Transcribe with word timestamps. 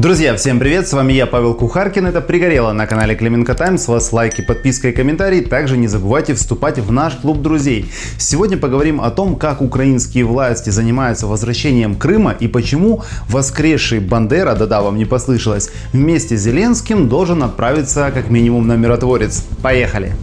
Друзья, 0.00 0.34
всем 0.34 0.58
привет, 0.58 0.88
с 0.88 0.94
вами 0.94 1.12
я, 1.12 1.26
Павел 1.26 1.52
Кухаркин, 1.52 2.06
это 2.06 2.22
«Пригорело» 2.22 2.72
на 2.72 2.86
канале 2.86 3.14
Клименко 3.14 3.54
Таймс, 3.54 3.82
с 3.84 3.88
вас 3.88 4.14
лайки, 4.14 4.40
подписка 4.40 4.88
и 4.88 4.92
комментарии, 4.92 5.42
также 5.42 5.76
не 5.76 5.88
забывайте 5.88 6.32
вступать 6.32 6.78
в 6.78 6.90
наш 6.90 7.16
клуб 7.16 7.42
друзей. 7.42 7.92
Сегодня 8.16 8.56
поговорим 8.56 9.02
о 9.02 9.10
том, 9.10 9.36
как 9.36 9.60
украинские 9.60 10.24
власти 10.24 10.70
занимаются 10.70 11.26
возвращением 11.26 11.96
Крыма 11.96 12.32
и 12.32 12.48
почему 12.48 13.02
воскресший 13.28 14.00
Бандера, 14.00 14.54
да-да, 14.54 14.80
вам 14.80 14.96
не 14.96 15.04
послышалось, 15.04 15.68
вместе 15.92 16.38
с 16.38 16.40
Зеленским 16.40 17.06
должен 17.10 17.42
отправиться 17.42 18.10
как 18.14 18.30
минимум 18.30 18.66
на 18.66 18.76
миротворец. 18.76 19.44
Поехали! 19.60 20.14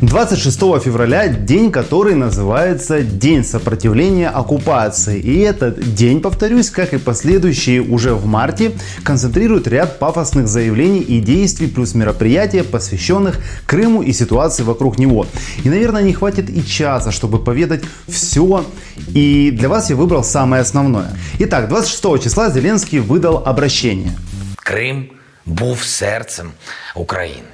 26 0.00 0.58
февраля 0.82 1.28
день, 1.28 1.70
который 1.70 2.14
называется 2.14 3.02
День 3.02 3.44
сопротивления 3.44 4.30
оккупации. 4.30 5.20
И 5.20 5.40
этот 5.40 5.94
день, 5.94 6.22
повторюсь, 6.22 6.70
как 6.70 6.94
и 6.94 6.98
последующие 6.98 7.82
уже 7.82 8.14
в 8.14 8.24
марте, 8.24 8.72
концентрирует 9.04 9.68
ряд 9.68 9.98
пафосных 9.98 10.48
заявлений 10.48 11.00
и 11.00 11.20
действий 11.20 11.66
плюс 11.66 11.94
мероприятия, 11.94 12.64
посвященных 12.64 13.40
Крыму 13.66 14.00
и 14.00 14.14
ситуации 14.14 14.62
вокруг 14.62 14.98
него. 14.98 15.26
И, 15.64 15.68
наверное, 15.68 16.02
не 16.02 16.14
хватит 16.14 16.48
и 16.48 16.64
часа, 16.66 17.10
чтобы 17.10 17.44
поведать 17.44 17.82
все. 18.08 18.64
И 19.08 19.50
для 19.50 19.68
вас 19.68 19.90
я 19.90 19.96
выбрал 19.96 20.24
самое 20.24 20.62
основное. 20.62 21.10
Итак, 21.40 21.68
26 21.68 22.24
числа 22.24 22.48
Зеленский 22.48 23.00
выдал 23.00 23.42
обращение. 23.44 24.12
Крим 24.56 25.10
був 25.44 25.84
серцем 25.84 26.52
України, 26.94 27.44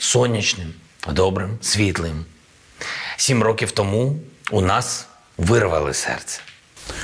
сонячним, 0.00 0.74
добрим, 1.13 1.49
світлим. 1.61 2.25
Сім 3.17 3.43
років 3.43 3.71
тому 3.71 4.15
у 4.51 4.61
нас 4.61 5.07
вирвали 5.37 5.93
серце. 5.93 6.41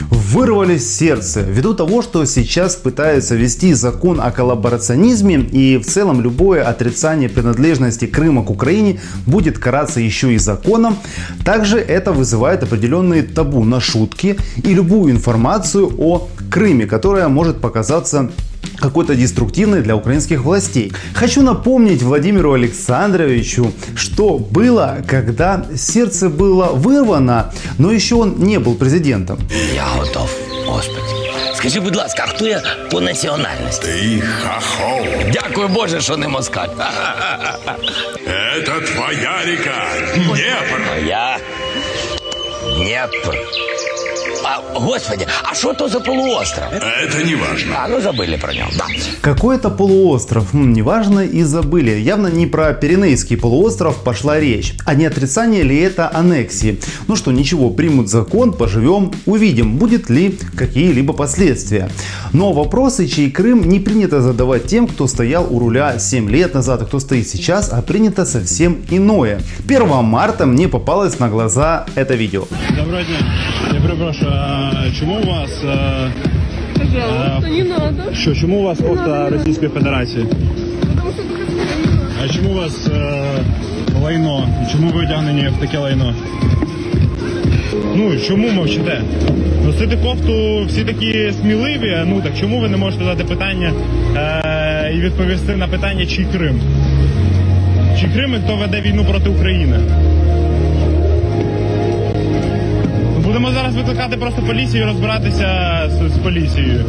Вырвали 0.10 0.80
сердце 0.80 1.42
ввиду 1.42 1.74
того, 1.74 2.02
что 2.02 2.26
сейчас 2.26 2.76
пытаются 2.76 3.36
ввести 3.36 3.74
закон 3.74 4.20
о 4.22 4.32
коллаборационизме 4.32 5.36
и 5.36 5.78
в 5.78 5.86
целом 5.86 6.22
любое 6.22 6.64
отрицание 6.64 7.30
принадлежности 7.30 8.06
Крыма 8.08 8.44
к 8.44 8.50
Украине 8.50 9.00
будет 9.28 9.58
караться 9.58 10.00
еще 10.00 10.34
и 10.34 10.38
законом. 10.38 10.98
Также 11.46 11.80
это 11.80 12.12
вызывает 12.12 12.64
определенные 12.64 13.24
табу 13.24 13.64
на 13.64 13.80
шутки 13.80 14.38
и 14.64 14.74
любую 14.74 15.12
информацию 15.12 15.94
о 15.98 16.28
Крыме, 16.50 16.86
которая 16.86 17.28
может 17.28 17.62
показаться 17.62 18.32
какой-то 18.80 19.16
деструктивной 19.16 19.82
для 19.82 19.96
украинских 19.96 20.42
властей. 20.42 20.92
Хочу 21.14 21.42
напомнить 21.42 22.02
Владимиру 22.02 22.54
Александровичу, 22.54 23.72
что 23.96 24.38
было, 24.38 24.98
когда 25.08 25.66
сердце 25.78 26.30
было 26.30 26.66
вырвано, 26.74 27.54
но 27.78 27.92
еще 27.92 28.16
он 28.16 28.36
не 28.40 28.60
был 28.60 28.76
президентом. 28.76 29.38
Я 29.74 29.86
готов, 30.00 30.30
Господи. 30.68 31.24
Скажи, 31.56 31.80
будь 31.80 31.96
ласка, 31.96 32.24
а 32.26 32.28
хто 32.28 32.46
я 32.46 32.62
по 32.92 33.02
національності? 33.02 33.88
Ты 33.88 34.22
хохол. 34.44 35.06
Дякую 35.34 35.68
Боже, 35.68 36.02
що 36.02 36.18
не 36.18 36.28
москаль. 36.28 36.68
Это 38.28 38.82
твоя 38.82 39.46
река. 39.46 39.86
Днепр. 40.16 40.82
А 40.94 40.98
я 40.98 41.38
Дніпр. 42.78 43.38
А, 44.45 44.79
Господи, 44.81 45.27
а 45.43 45.55
що 45.55 45.73
то 45.75 45.89
за 45.89 46.01
полуостров? 46.01 46.65
Это 46.73 47.27
не 47.27 47.37
важно. 47.37 47.75
А, 47.85 47.89
ну 47.89 48.01
забыли 48.01 48.39
про 48.41 48.53
нього. 48.53 48.71
Да. 48.79 48.85
Какой 49.21 49.57
это 49.57 49.71
полуостров? 49.71 50.45
М, 50.55 50.73
неважно 50.73 51.21
и 51.21 51.45
забыли. 51.45 52.01
Явно 52.01 52.29
не 52.29 52.47
про 52.47 52.73
Пиренейский 52.75 53.37
полуостров 53.37 53.97
пошла 54.05 54.41
речь. 54.41 54.75
А 54.85 54.95
не 54.95 55.07
отрицание 55.07 55.63
ли 55.65 55.77
это 55.77 56.11
аннексии? 56.19 56.79
Ну 57.09 57.17
что, 57.17 57.33
ничего, 57.33 57.71
примут 57.71 58.09
закон, 58.09 58.53
поживем, 58.53 59.11
увидим, 59.27 59.77
будет 59.79 60.11
ли 60.11 60.39
какие-либо 60.57 61.13
последствия. 61.13 61.89
Но 62.33 62.53
вопросы, 62.53 63.07
чей 63.09 63.31
Крым, 63.31 63.69
не 63.69 63.81
принято 63.81 64.21
задавать 64.23 64.67
тем, 64.67 64.87
кто 64.87 65.07
стоял 65.09 65.47
у 65.51 65.59
руля 65.59 65.99
7 65.99 66.31
лет 66.31 66.55
назад, 66.55 66.83
а 66.83 66.85
кто 66.85 67.01
стоит 67.01 67.29
сейчас, 67.29 67.71
а 67.73 67.83
принято 67.83 68.27
совсем 68.27 68.77
иное. 68.91 69.41
1 69.69 69.89
марта 70.05 70.47
мне 70.47 70.69
попалось 70.69 71.19
на 71.19 71.29
глаза 71.29 71.87
это 71.95 72.15
видео. 72.15 72.45
Доброго 72.77 73.03
дня. 73.03 73.19
Я 73.73 73.81
перепрошую, 73.81 74.18
а 74.23 74.91
чому 74.99 75.15
у 75.25 75.27
вас 75.27 75.65
е, 75.65 76.11
Пожалуйста, 76.75 77.49
не 77.51 77.65
надо. 77.65 78.15
що 78.15 78.35
чому 78.35 78.57
у 78.59 78.63
вас 78.63 78.79
кофта 78.79 79.31
Російської 79.31 79.71
Федерації? 79.71 80.27
Потому 80.81 81.11
что 81.13 81.23
это 81.23 81.39
Россия. 81.39 82.25
А 82.25 82.29
чому 82.29 82.51
у 82.51 82.55
вас 82.55 82.89
е, 82.89 83.23
лайно? 84.03 84.49
І 84.69 84.73
Чому 84.73 84.91
ви 84.91 85.01
одягнені 85.05 85.49
в 85.59 85.61
таке 85.61 85.79
лайно? 85.79 86.15
Ну 87.97 88.17
чому 88.29 88.49
мовчите? 88.49 89.03
Носити 89.65 89.97
кофту 89.97 90.65
всі 90.69 90.85
такі 90.85 91.33
сміливі. 91.41 91.97
Ну 92.07 92.21
так 92.21 92.33
чому 92.41 92.61
ви 92.61 92.69
не 92.69 92.77
можете 92.77 93.05
задати 93.05 93.25
питання 93.25 93.73
е, 94.17 94.93
і 94.95 95.01
відповісти 95.01 95.57
на 95.57 95.69
питання, 95.69 96.07
чий 96.07 96.27
Крим? 96.33 96.61
Чи 98.01 98.09
Крим 98.09 98.35
і 98.35 98.39
хто 98.45 98.57
веде 98.57 98.81
війну 98.81 99.05
проти 99.11 99.29
України? 99.31 99.79
Будемо 103.48 103.52
зараз 103.52 103.76
викликати 103.76 104.18
просто 104.18 104.42
поліцію 104.42 104.84
і 104.84 104.86
розбиратися 104.86 105.48
з, 105.92 106.14
з 106.14 106.18
поліцією. 106.18 106.86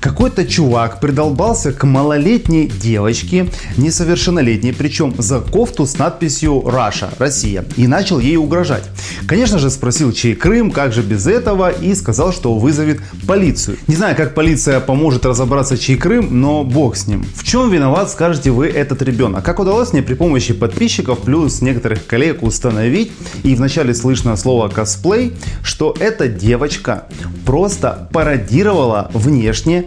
Какой-то 0.00 0.44
чувак 0.44 1.00
придолбался 1.00 1.72
к 1.72 1.86
малолетней 1.86 2.72
девочке, 2.82 3.46
несовершеннолетней, 3.76 4.72
причем 4.72 5.14
за 5.18 5.40
кофту 5.40 5.86
с 5.86 5.98
надписью 5.98 6.62
«Раша», 6.66 7.08
«Россия», 7.18 7.64
и 7.78 7.88
начал 7.88 8.20
ей 8.20 8.36
угрожать. 8.36 8.82
Конечно 9.26 9.58
же, 9.58 9.70
спросил, 9.70 10.12
чей 10.12 10.34
Крым, 10.34 10.70
как 10.70 10.92
же 10.92 11.02
без 11.02 11.26
этого, 11.26 11.70
и 11.70 11.94
сказал, 11.94 12.32
что 12.32 12.54
вызовет 12.54 13.00
полицию. 13.26 13.76
Не 13.88 13.96
знаю, 13.96 14.14
как 14.16 14.34
полиция 14.34 14.80
поможет 14.80 15.24
разобраться, 15.26 15.78
чей 15.78 15.96
Крым, 15.96 16.28
но 16.40 16.64
бог 16.64 16.96
с 16.96 17.06
ним. 17.06 17.24
В 17.34 17.42
чем 17.44 17.70
виноват, 17.70 18.10
скажете 18.10 18.50
вы, 18.50 18.66
этот 18.66 19.02
ребенок? 19.02 19.44
Как 19.44 19.58
удалось 19.58 19.92
мне 19.92 20.02
при 20.02 20.14
помощи 20.14 20.52
подписчиков 20.52 21.20
плюс 21.20 21.62
некоторых 21.62 22.06
коллег 22.06 22.42
установить, 22.42 23.10
и 23.42 23.54
вначале 23.54 23.94
слышно 23.94 24.36
слово 24.36 24.68
«косплей», 24.68 25.32
что 25.62 25.87
эта 25.99 26.27
девочка 26.27 27.05
просто 27.45 28.07
пародировала 28.11 29.09
внешне 29.13 29.85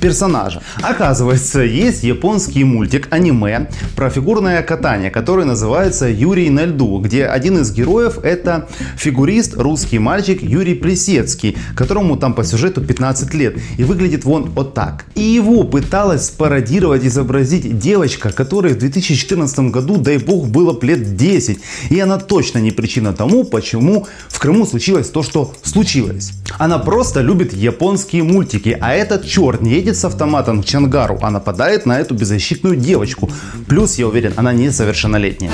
персонажа. 0.00 0.62
Оказывается, 0.82 1.60
есть 1.60 2.02
японский 2.02 2.64
мультик 2.64 3.08
аниме 3.10 3.70
про 3.96 4.10
фигурное 4.10 4.62
катание, 4.62 5.10
который 5.10 5.44
называется 5.44 6.08
«Юрий 6.08 6.50
на 6.50 6.64
льду», 6.66 6.98
где 7.00 7.26
один 7.26 7.58
из 7.58 7.72
героев 7.72 8.18
это 8.22 8.68
фигурист, 8.96 9.54
русский 9.56 9.98
мальчик 9.98 10.42
Юрий 10.42 10.74
Плесецкий, 10.74 11.56
которому 11.76 12.16
там 12.16 12.34
по 12.34 12.44
сюжету 12.44 12.80
15 12.80 13.34
лет. 13.34 13.56
И 13.76 13.84
выглядит 13.84 14.26
он 14.26 14.50
вот 14.50 14.74
так. 14.74 15.06
И 15.14 15.22
его 15.22 15.64
пыталась 15.64 16.26
спародировать, 16.26 17.04
изобразить 17.04 17.78
девочка, 17.78 18.30
которой 18.30 18.74
в 18.74 18.78
2014 18.78 19.58
году, 19.70 19.96
дай 19.96 20.18
бог, 20.18 20.48
было 20.48 20.78
лет 20.82 21.16
10. 21.16 21.58
И 21.90 22.00
она 22.00 22.18
точно 22.18 22.58
не 22.58 22.70
причина 22.70 23.12
тому, 23.12 23.44
почему 23.44 24.06
в 24.28 24.38
Крыму 24.38 24.66
случилось 24.66 25.08
то, 25.10 25.22
что 25.22 25.52
случилось. 25.62 26.32
Она 26.58 26.78
просто 26.78 27.20
любит 27.20 27.52
японские 27.52 28.22
мультики, 28.22 28.76
а 28.80 28.92
этот 28.92 29.26
черт 29.26 29.60
едет 29.68 29.96
с 29.96 30.04
автоматом 30.04 30.62
к 30.62 30.66
Чангару, 30.66 31.18
а 31.22 31.30
нападает 31.30 31.86
на 31.86 31.98
эту 31.98 32.14
беззащитную 32.14 32.76
девочку. 32.76 33.30
Плюс, 33.66 33.98
я 33.98 34.08
уверен, 34.08 34.32
она 34.36 34.52
несовершеннолетняя. 34.52 35.52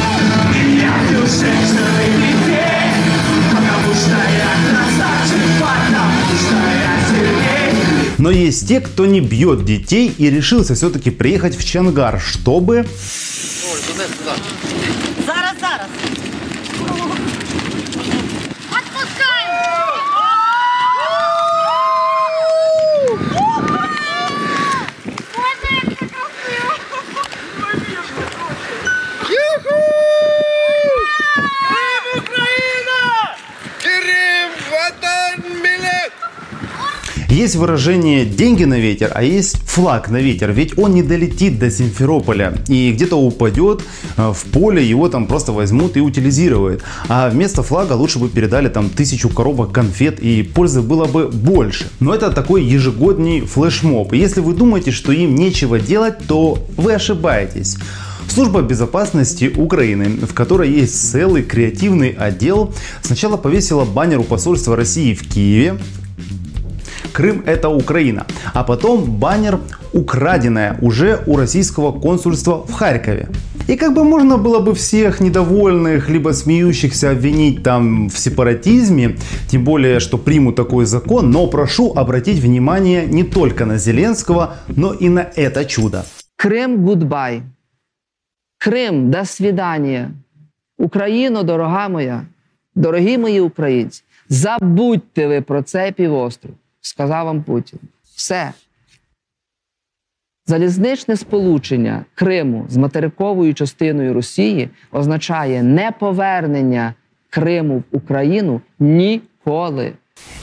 Но 8.18 8.30
есть 8.30 8.66
те, 8.68 8.80
кто 8.80 9.06
не 9.06 9.20
бьет 9.20 9.64
детей 9.64 10.14
и 10.16 10.30
решился 10.30 10.74
все-таки 10.74 11.10
приехать 11.10 11.56
в 11.56 11.64
Чангар, 11.64 12.20
чтобы... 12.20 12.86
Зараз, 14.24 14.63
Есть 37.34 37.56
выражение 37.56 38.24
«деньги 38.24 38.62
на 38.62 38.78
ветер», 38.78 39.10
а 39.12 39.24
есть 39.24 39.56
флаг 39.66 40.08
на 40.08 40.18
ветер. 40.18 40.52
Ведь 40.52 40.78
он 40.78 40.94
не 40.94 41.02
долетит 41.02 41.58
до 41.58 41.68
Симферополя 41.68 42.54
и 42.68 42.92
где-то 42.92 43.16
упадет 43.16 43.82
э, 44.16 44.32
в 44.32 44.44
поле, 44.52 44.88
его 44.88 45.08
там 45.08 45.26
просто 45.26 45.50
возьмут 45.50 45.96
и 45.96 46.00
утилизируют. 46.00 46.84
А 47.08 47.28
вместо 47.28 47.64
флага 47.64 47.94
лучше 47.94 48.20
бы 48.20 48.28
передали 48.28 48.68
там 48.68 48.88
тысячу 48.88 49.28
коробок 49.30 49.72
конфет 49.72 50.20
и 50.20 50.44
пользы 50.44 50.80
было 50.80 51.06
бы 51.06 51.26
больше. 51.26 51.88
Но 51.98 52.14
это 52.14 52.30
такой 52.30 52.62
ежегодный 52.62 53.40
флешмоб. 53.40 54.12
Если 54.12 54.40
вы 54.40 54.54
думаете, 54.54 54.92
что 54.92 55.10
им 55.10 55.34
нечего 55.34 55.80
делать, 55.80 56.18
то 56.28 56.64
вы 56.76 56.92
ошибаетесь. 56.92 57.78
Служба 58.28 58.62
безопасности 58.62 59.52
Украины, 59.56 60.24
в 60.24 60.34
которой 60.34 60.70
есть 60.70 61.10
целый 61.10 61.42
креативный 61.42 62.10
отдел, 62.10 62.72
сначала 63.02 63.36
повесила 63.36 63.84
баннер 63.84 64.20
у 64.20 64.22
посольства 64.24 64.76
России 64.76 65.14
в 65.14 65.28
Киеве, 65.28 65.80
Крым 67.13 67.43
это 67.45 67.69
Украина. 67.69 68.25
А 68.53 68.63
потом 68.63 69.03
баннер 69.03 69.59
«Украденное» 69.93 70.77
уже 70.81 71.23
у 71.27 71.37
российского 71.37 71.91
консульства 71.91 72.65
в 72.67 72.73
Харькове. 72.73 73.27
И 73.67 73.75
как 73.75 73.93
бы 73.93 74.03
можно 74.03 74.37
было 74.37 74.59
бы 74.59 74.73
всех 74.73 75.21
недовольных, 75.21 76.09
либо 76.09 76.33
смеющихся 76.33 77.11
обвинить 77.11 77.63
там 77.63 78.09
в 78.09 78.17
сепаратизме, 78.17 79.15
тем 79.47 79.63
более, 79.63 79.99
что 79.99 80.17
примут 80.17 80.55
такой 80.55 80.85
закон, 80.85 81.29
но 81.31 81.47
прошу 81.47 81.93
обратить 81.95 82.39
внимание 82.39 83.05
не 83.05 83.23
только 83.23 83.65
на 83.65 83.77
Зеленского, 83.77 84.55
но 84.75 84.93
и 84.93 85.09
на 85.09 85.29
это 85.35 85.65
чудо. 85.65 86.03
Крим 86.35 86.85
гудбай. 86.85 87.43
Крим, 88.57 89.11
до 89.11 89.25
свидання. 89.25 90.11
Україно, 90.77 91.43
дорога 91.43 91.89
моя, 91.89 92.25
дорогі 92.75 93.17
мої 93.17 93.39
українці, 93.41 94.03
забудьте 94.29 95.27
ви 95.27 95.41
про 95.41 95.61
цей 95.61 95.91
півострів, 95.91 96.53
Сказав 96.84 97.26
вам 97.26 97.42
Путін. 97.42 97.78
Все. 98.16 98.52
Залізничне 100.46 101.16
сполучення 101.16 102.04
Криму 102.14 102.66
з 102.68 102.76
материковою 102.76 103.54
частиною 103.54 104.14
Росії 104.14 104.70
означає 104.92 105.62
неповернення 105.62 106.94
Криму 107.30 107.78
в 107.78 107.96
Україну 107.96 108.60
ніколи. 108.78 109.92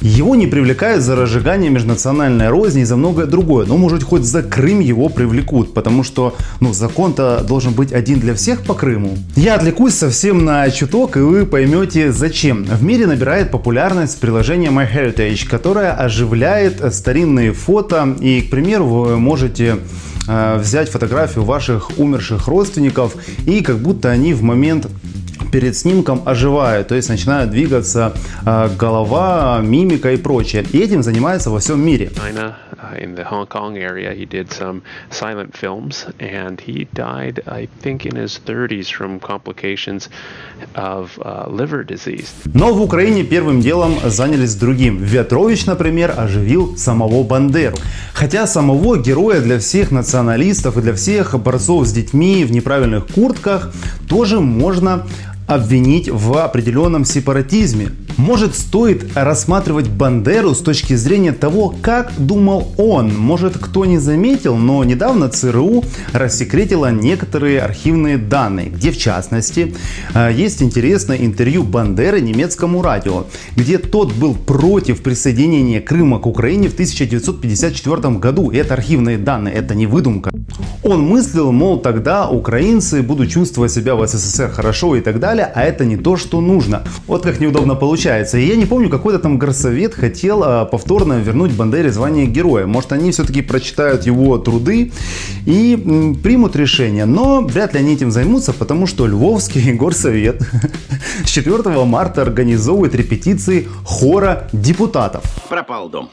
Его 0.01 0.35
не 0.35 0.47
привлекает 0.47 1.03
за 1.03 1.15
разжигание 1.15 1.69
межнациональной 1.69 2.49
розни 2.49 2.81
и 2.81 2.85
за 2.85 2.95
многое 2.95 3.27
другое. 3.27 3.67
Но 3.67 3.77
может 3.77 4.03
хоть 4.03 4.23
за 4.23 4.41
Крым 4.41 4.79
его 4.79 5.09
привлекут, 5.09 5.75
потому 5.75 6.03
что 6.03 6.35
ну, 6.59 6.73
закон-то 6.73 7.45
должен 7.47 7.73
быть 7.73 7.93
один 7.93 8.19
для 8.19 8.33
всех 8.33 8.63
по 8.63 8.73
Крыму. 8.73 9.15
Я 9.35 9.55
отвлекусь 9.55 9.93
совсем 9.93 10.43
на 10.43 10.69
чуток, 10.71 11.17
и 11.17 11.19
вы 11.19 11.45
поймете 11.45 12.11
зачем. 12.11 12.63
В 12.63 12.83
мире 12.83 13.05
набирает 13.05 13.51
популярность 13.51 14.19
приложение 14.19 14.71
MyHeritage, 14.71 15.47
которое 15.47 15.91
оживляет 15.91 16.81
старинные 16.95 17.53
фото. 17.53 18.15
И, 18.19 18.41
к 18.41 18.49
примеру, 18.49 18.87
вы 18.87 19.19
можете 19.19 19.77
э, 20.27 20.57
взять 20.57 20.89
фотографию 20.89 21.43
ваших 21.43 21.99
умерших 21.99 22.47
родственников 22.47 23.15
и 23.45 23.61
как 23.61 23.77
будто 23.77 24.09
они 24.09 24.33
в 24.33 24.41
момент 24.41 24.87
перед 25.51 25.77
снимком 25.77 26.21
оживают, 26.25 26.87
то 26.87 26.95
есть 26.95 27.09
начинают 27.09 27.51
двигаться 27.51 28.13
э, 28.45 28.69
голова, 28.77 29.59
мимика 29.61 30.11
и 30.11 30.17
прочее. 30.17 30.65
И 30.71 30.79
этим 30.79 31.03
занимается 31.03 31.49
во 31.49 31.59
всем 31.59 31.83
мире. 31.85 32.11
Uh, 32.81 32.97
in 32.97 33.15
the 33.15 33.23
Hong 33.23 33.45
Kong 33.45 33.77
area. 33.77 34.13
He 34.13 34.25
did 34.25 34.51
some 34.51 34.81
silent 35.09 35.55
films, 35.55 36.05
and 36.19 36.59
he 36.59 36.87
died, 36.93 37.41
I 37.45 37.67
think, 37.81 38.05
in 38.05 38.15
his 38.15 38.39
30s 38.39 38.91
from 38.91 39.19
complications 39.19 40.09
of 40.75 41.19
uh, 41.19 41.47
liver 41.47 41.83
disease. 41.83 42.31
Но 42.53 42.73
в 42.73 42.81
Украине 42.81 43.23
первым 43.23 43.61
делом 43.61 43.99
занялись 44.03 44.55
другим. 44.55 44.97
Ветрович, 44.97 45.65
например, 45.65 46.13
оживил 46.17 46.75
самого 46.77 47.23
Бандеру. 47.23 47.77
Хотя 48.13 48.47
самого 48.47 48.97
героя 48.97 49.41
для 49.41 49.59
всех 49.59 49.91
националистов 49.91 50.77
и 50.77 50.81
для 50.81 50.93
всех 50.93 51.39
борцов 51.39 51.87
с 51.87 51.93
детьми 51.93 52.43
в 52.45 52.51
неправильных 52.51 53.07
куртках 53.07 53.71
тоже 54.09 54.39
можно 54.39 55.05
обвинить 55.53 56.09
в 56.09 56.37
определенном 56.37 57.05
сепаратизме. 57.05 57.91
Может, 58.21 58.55
стоит 58.55 59.17
рассматривать 59.17 59.89
Бандеру 59.89 60.53
с 60.53 60.59
точки 60.59 60.93
зрения 60.93 61.31
того, 61.31 61.73
как 61.81 62.13
думал 62.19 62.71
он. 62.77 63.17
Может, 63.17 63.57
кто 63.57 63.83
не 63.85 63.97
заметил, 63.97 64.57
но 64.57 64.83
недавно 64.83 65.27
ЦРУ 65.27 65.83
рассекретила 66.13 66.91
некоторые 66.91 67.61
архивные 67.61 68.19
данные, 68.19 68.69
где 68.69 68.91
в 68.91 68.97
частности 68.99 69.73
э, 70.13 70.31
есть 70.35 70.61
интересное 70.61 71.17
интервью 71.17 71.63
Бандеры 71.63 72.21
немецкому 72.21 72.83
радио, 72.83 73.25
где 73.55 73.79
тот 73.79 74.13
был 74.13 74.35
против 74.35 75.01
присоединения 75.01 75.81
Крыма 75.81 76.19
к 76.19 76.27
Украине 76.27 76.69
в 76.69 76.73
1954 76.73 78.19
году. 78.19 78.51
Это 78.51 78.75
архивные 78.75 79.17
данные, 79.17 79.55
это 79.55 79.73
не 79.73 79.87
выдумка. 79.87 80.29
Он 80.83 81.01
мыслил, 81.01 81.51
мол, 81.51 81.79
тогда 81.79 82.29
украинцы 82.29 83.01
будут 83.01 83.31
чувствовать 83.31 83.71
себя 83.71 83.95
в 83.95 84.05
СССР 84.05 84.51
хорошо 84.51 84.95
и 84.95 85.01
так 85.01 85.19
далее, 85.19 85.51
а 85.55 85.63
это 85.63 85.85
не 85.85 85.97
то, 85.97 86.17
что 86.17 86.39
нужно. 86.39 86.83
Вот 87.07 87.23
как 87.23 87.39
неудобно 87.39 87.73
получается. 87.73 88.10
И 88.37 88.45
я 88.45 88.55
не 88.55 88.65
помню, 88.65 88.89
какой-то 88.89 89.19
там 89.19 89.37
горсовет 89.37 89.93
хотел 89.93 90.43
а, 90.43 90.65
повторно 90.65 91.13
вернуть 91.13 91.53
Бандере 91.53 91.91
звание 91.91 92.25
героя. 92.25 92.65
Может, 92.65 92.91
они 92.91 93.11
все-таки 93.11 93.41
прочитают 93.41 94.05
его 94.05 94.37
труды 94.37 94.91
и 95.45 95.73
м, 95.73 96.15
примут 96.15 96.55
решение. 96.55 97.05
Но 97.05 97.41
вряд 97.41 97.73
ли 97.73 97.79
они 97.79 97.93
этим 97.93 98.11
займутся, 98.11 98.53
потому 98.53 98.87
что 98.87 99.07
Львовский 99.07 99.73
горсовет 99.81 100.41
с 101.25 101.29
4 101.29 101.85
марта 101.85 102.21
организовывает 102.21 102.95
репетиции 102.95 103.67
хора 103.85 104.49
депутатов. 104.51 105.23
Пропал 105.49 105.89
дом. 105.89 106.09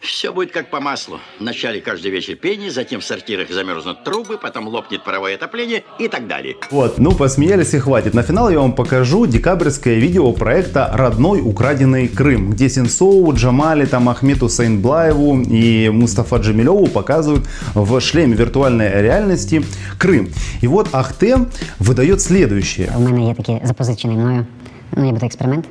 Все 0.00 0.32
будет 0.32 0.52
как 0.52 0.70
по 0.70 0.80
маслу. 0.80 1.18
Вначале 1.40 1.80
каждый 1.80 2.10
вечер 2.10 2.36
пение, 2.36 2.70
затем 2.70 3.00
в 3.00 3.04
сортирах 3.04 3.50
замерзнут 3.50 4.04
трубы, 4.04 4.38
потом 4.38 4.68
лопнет 4.68 5.02
паровое 5.02 5.34
отопление 5.34 5.82
и 5.98 6.08
так 6.08 6.28
далее. 6.28 6.54
Вот, 6.70 6.98
ну 6.98 7.12
посмеялись 7.12 7.74
и 7.74 7.78
хватит. 7.78 8.14
На 8.14 8.22
финал 8.22 8.50
я 8.50 8.60
вам 8.60 8.72
покажу 8.72 9.26
декабрьское 9.26 9.94
видео 9.94 10.32
проекта 10.32 10.90
«Родной 10.92 11.40
украденный 11.40 12.08
Крым», 12.08 12.50
где 12.50 12.68
Сенцову, 12.68 13.32
Джамали, 13.34 13.86
там, 13.86 14.08
Ахмету 14.08 14.48
Сайнблаеву 14.48 15.40
и 15.40 15.88
Мустафа 15.88 16.36
Джамилеву 16.36 16.86
показывают 16.86 17.46
в 17.74 18.00
шлеме 18.00 18.34
виртуальной 18.34 19.02
реальности 19.02 19.64
Крым. 19.98 20.28
И 20.60 20.68
вот 20.68 20.88
Ахте 20.92 21.38
выдает 21.78 22.20
следующее. 22.20 22.92
У 22.96 23.00
мене 23.00 23.28
є 23.28 23.34
такий 23.34 23.60
запозичений 23.64 24.16
мною, 24.16 24.46
ну 24.92 25.04
нібито 25.04 25.26
експеримент. 25.26 25.64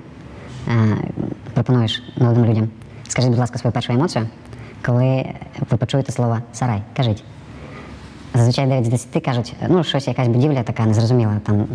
Е, 0.68 0.98
пропонуєш 1.54 2.04
молодим 2.18 2.46
людям. 2.46 2.70
Скажіть, 3.11 3.31
будь 3.31 3.39
ласка, 3.39 3.59
свою 3.59 3.73
першу 3.73 3.93
емоцію, 3.93 4.29
коли 4.87 5.27
ви 5.71 5.77
почуєте 5.77 6.13
слово 6.13 6.39
сарай. 6.53 6.83
Кажіть. 6.97 7.25
Зазвичай 8.35 8.67
9 8.67 8.85
з 8.85 8.89
10 8.89 9.25
кажуть, 9.25 9.55
ну, 9.69 9.85
щось 9.85 10.09
якась 10.09 10.29
будівля 10.29 10.63
така 10.63 10.87
незрозуміла 10.87 11.41
там 11.47 11.67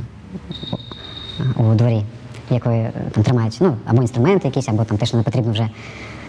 у 1.56 1.64
дворі, 1.64 2.04
якої 2.50 2.90
там 3.12 3.24
тримають, 3.24 3.58
ну, 3.60 3.78
або 3.86 4.02
інструменти 4.02 4.48
якісь, 4.48 4.70
або 4.70 4.84
там 4.84 4.98
те, 4.98 5.06
що 5.06 5.18
не 5.18 5.24
потрібно 5.24 5.52
вже 5.52 5.70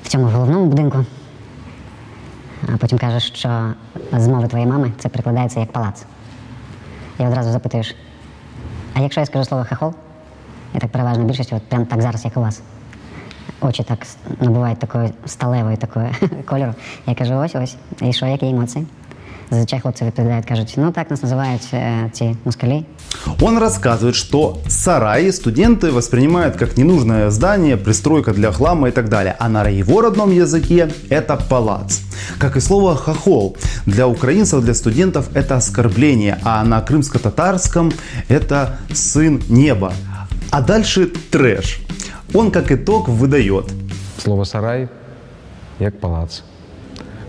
в 0.02 0.08
цьому 0.08 0.26
головному 0.26 0.66
будинку. 0.66 1.04
А 2.74 2.76
потім 2.76 2.98
кажеш, 2.98 3.32
що 3.34 3.72
з 4.12 4.28
мови 4.28 4.48
твоєї 4.48 4.70
мами 4.70 4.92
це 4.98 5.08
прикладається 5.08 5.60
як 5.60 5.72
палац. 5.72 6.04
І 7.20 7.26
одразу 7.26 7.50
запитуєш, 7.50 7.96
а 8.94 9.00
якщо 9.00 9.20
я 9.20 9.26
скажу 9.26 9.44
слово 9.44 9.66
хахол, 9.68 9.94
і 10.74 10.78
так 10.78 10.90
переважно 10.90 11.24
більшість, 11.24 11.52
от 11.52 11.62
прям 11.68 11.86
так 11.86 12.02
зараз, 12.02 12.24
як 12.24 12.36
у 12.36 12.40
вас, 12.40 12.62
очі 13.61 13.83
так 13.83 13.97
с- 14.01 14.17
набувають 14.41 14.79
такої 14.79 15.09
сталевої 15.25 15.77
такої 15.77 16.07
кольору. 16.45 16.73
Я 17.07 17.15
кажу, 17.15 17.33
ось 17.35 17.55
ось. 17.55 17.75
І 18.01 18.13
що, 18.13 18.25
які 18.25 18.45
емоції? 18.45 18.85
Зазвичай 19.53 19.79
хлопці 19.79 20.05
відповідають, 20.05 20.45
кажуть, 20.45 20.73
ну 20.77 20.91
так 20.91 21.11
нас 21.11 21.23
називають 21.23 21.69
е, 21.73 22.09
ці 22.13 22.35
москалі. 22.45 22.85
Он 23.41 23.59
рассказывает, 23.59 24.13
что 24.13 24.57
сараи 24.67 25.31
студенты 25.31 25.91
воспринимают 25.91 26.55
как 26.55 26.77
ненужное 26.77 27.29
здание, 27.31 27.77
пристройка 27.77 28.31
для 28.31 28.51
хлама 28.51 28.87
и 28.87 28.91
так 28.91 29.09
далее. 29.09 29.35
А 29.39 29.49
на 29.49 29.63
его 29.69 30.01
родном 30.01 30.31
языке 30.31 30.89
это 31.09 31.37
палац. 31.49 31.99
Как 32.37 32.55
и 32.55 32.61
слово 32.61 32.95
хохол. 32.95 33.57
Для 33.85 34.07
украинцев, 34.07 34.61
для 34.63 34.73
студентов 34.73 35.25
это 35.33 35.57
оскорбление, 35.57 36.37
а 36.43 36.63
на 36.63 36.81
крымско-татарском 36.81 37.91
это 38.29 38.77
сын 38.93 39.41
неба. 39.49 39.91
А 40.51 40.61
дальше 40.61 41.07
трэш. 41.31 41.79
Он 42.34 42.50
как 42.50 42.70
итог 42.70 43.08
выдает. 43.08 43.72
Слово 44.18 44.44
сарай 44.44 44.88
як 45.80 46.00
палац. 46.00 46.42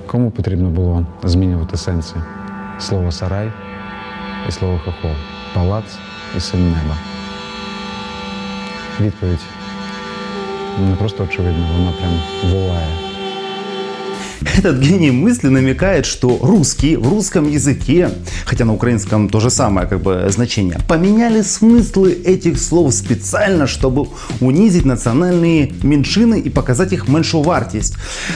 Кому 0.08 0.32
потрібно 0.32 0.70
було 0.70 1.06
змінювати 1.24 1.78
сенси? 1.78 2.16
Слово 2.80 3.12
сарай 3.12 3.52
і 4.50 4.52
слово 4.52 4.80
хохол. 4.86 5.12
Палац 5.54 5.86
і 6.38 6.40
син 6.40 6.66
неба. 6.68 6.98
Відповідь 9.02 9.46
не 10.90 10.96
просто 10.96 11.24
очевидна, 11.24 11.68
вона 11.78 11.92
прям 11.92 12.14
волає. 12.52 13.07
Этот 14.58 14.80
гений 14.80 15.12
мысли 15.12 15.48
намекает, 15.48 16.06
что 16.06 16.40
русские 16.42 16.98
в 16.98 17.08
русском 17.08 17.50
языке, 17.50 18.10
хотя 18.46 18.66
на 18.66 18.74
украинском 18.74 19.30
то 19.30 19.40
же 19.40 19.50
самое 19.50 19.88
как 19.88 20.02
бы 20.02 20.28
значение, 20.30 20.78
поменяли 20.88 21.42
смыслы 21.42 22.12
этих 22.12 22.60
слов 22.60 22.94
специально, 22.94 23.68
чтобы 23.68 24.08
унизить 24.40 24.86
национальные 24.86 25.72
меньшины 25.84 26.40
и 26.40 26.50
показать 26.50 26.94
их 26.94 27.08
меньшовартость. 27.08 27.96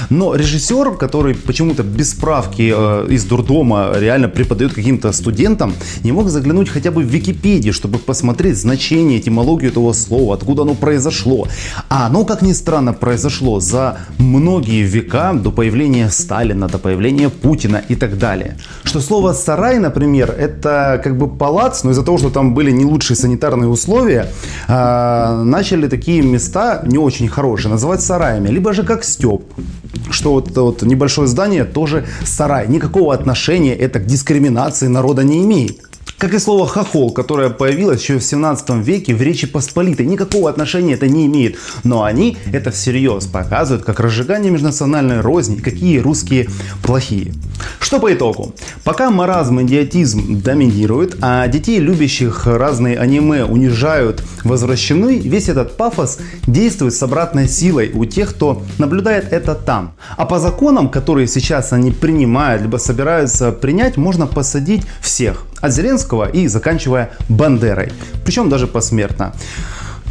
Но 0.09 0.35
режиссер, 0.35 0.97
который 0.97 1.35
почему-то 1.35 1.83
без 1.83 2.11
справки 2.11 2.73
э, 2.75 3.07
из 3.09 3.25
дурдома 3.25 3.91
реально 3.95 4.29
преподает 4.29 4.73
каким-то 4.73 5.11
студентам, 5.11 5.73
не 6.03 6.11
мог 6.11 6.29
заглянуть 6.29 6.69
хотя 6.69 6.91
бы 6.91 7.03
в 7.03 7.05
Википедию, 7.05 7.73
чтобы 7.73 7.99
посмотреть 7.99 8.57
значение, 8.57 9.19
этимологию 9.19 9.71
этого 9.71 9.93
слова, 9.93 10.35
откуда 10.35 10.63
оно 10.63 10.73
произошло. 10.73 11.47
А 11.89 12.07
оно, 12.07 12.25
как 12.25 12.41
ни 12.41 12.53
странно, 12.53 12.93
произошло 12.93 13.59
за 13.59 13.99
многие 14.17 14.83
века 14.83 15.33
до 15.33 15.51
появления 15.51 15.90
появления 15.91 16.09
Сталина, 16.09 16.67
до 16.67 16.77
появления 16.77 17.29
Путина 17.29 17.81
и 17.89 17.95
так 17.95 18.17
далее. 18.17 18.55
Что 18.83 19.01
слово 19.01 19.33
«сарай», 19.33 19.79
например, 19.79 20.31
это 20.39 21.01
как 21.03 21.17
бы 21.17 21.27
палац, 21.27 21.83
но 21.83 21.91
из-за 21.91 22.03
того, 22.03 22.17
что 22.17 22.29
там 22.29 22.53
были 22.53 22.71
не 22.71 22.85
лучшие 22.85 23.17
санитарные 23.17 23.67
условия, 23.67 24.25
э, 24.67 25.43
начали 25.43 25.87
такие 25.87 26.21
места 26.21 26.81
не 26.85 26.97
очень 26.97 27.27
хорошие 27.27 27.71
называть 27.71 28.01
сараями, 28.01 28.49
либо 28.49 28.73
же 28.73 28.83
как 28.83 29.03
Степ, 29.03 29.41
что 30.11 30.31
вот 30.31 30.57
вот 30.57 30.83
небольшое 30.83 31.27
здание 31.27 31.65
тоже 31.65 32.05
сарай. 32.25 32.67
Никакого 32.67 33.13
отношения 33.13 33.75
это 33.75 33.99
к 33.99 34.05
дискриминации 34.05 34.87
народа 34.87 35.23
не 35.23 35.41
имеет. 35.41 35.90
Как 36.21 36.35
и 36.35 36.37
слово 36.37 36.67
«хохол», 36.67 37.09
которое 37.11 37.49
появилось 37.49 37.99
еще 37.99 38.19
в 38.19 38.23
17 38.23 38.69
веке 38.85 39.15
в 39.15 39.21
Речи 39.23 39.47
Посполитой. 39.47 40.05
Никакого 40.05 40.51
отношения 40.51 40.93
это 40.93 41.07
не 41.07 41.25
имеет. 41.25 41.57
Но 41.83 42.03
они 42.03 42.37
это 42.53 42.69
всерьез 42.69 43.25
показывают, 43.25 43.83
как 43.83 43.99
разжигание 43.99 44.51
межнациональной 44.51 45.21
розни, 45.21 45.55
какие 45.55 45.97
русские 45.97 46.47
плохие. 46.83 47.33
Что 47.79 47.99
по 47.99 48.13
итогу? 48.13 48.53
Пока 48.83 49.09
маразм 49.09 49.63
идиотизм 49.63 50.41
доминируют, 50.41 51.17
а 51.21 51.47
детей, 51.47 51.79
любящих 51.79 52.45
разные 52.45 52.99
аниме, 52.99 53.43
унижают, 53.43 54.23
возвращены, 54.43 55.17
весь 55.17 55.49
этот 55.49 55.75
пафос 55.75 56.19
действует 56.45 56.93
с 56.93 57.01
обратной 57.01 57.49
силой 57.49 57.89
у 57.95 58.05
тех, 58.05 58.29
кто 58.29 58.61
наблюдает 58.77 59.33
это 59.33 59.55
там. 59.55 59.95
А 60.17 60.27
по 60.27 60.37
законам, 60.37 60.89
которые 60.89 61.25
сейчас 61.25 61.73
они 61.73 61.89
принимают, 61.89 62.61
либо 62.61 62.77
собираются 62.77 63.51
принять, 63.51 63.97
можно 63.97 64.27
посадить 64.27 64.83
всех. 65.01 65.47
От 65.61 65.73
Зеленского 65.73 66.29
и 66.29 66.47
заканчивая 66.47 67.11
Бандерой. 67.29 67.91
Причем 68.25 68.49
даже 68.49 68.67
посмертно. 68.67 69.33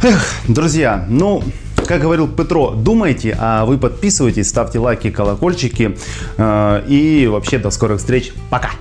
Эх, 0.01 0.25
друзья, 0.47 1.05
ну, 1.09 1.43
как 1.87 2.01
говорил 2.01 2.27
Петро, 2.27 2.71
думайте, 2.71 3.35
а 3.39 3.65
вы 3.65 3.77
подписывайтесь, 3.77 4.49
ставьте 4.49 4.79
лайки, 4.79 5.11
колокольчики. 5.11 5.97
Э, 6.37 6.83
и 6.87 7.27
вообще 7.27 7.59
до 7.59 7.69
скорых 7.69 7.99
встреч. 7.99 8.31
Пока! 8.49 8.71